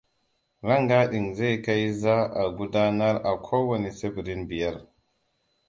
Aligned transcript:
Rangadin 0.63 1.33
zai 1.35 1.61
kai 1.61 1.91
za 1.93 2.15
a 2.33 2.49
gudanar 2.49 3.21
a 3.23 3.41
kowanne 3.41 3.89
tsibirin 3.91 4.47
biyar. 4.47 4.87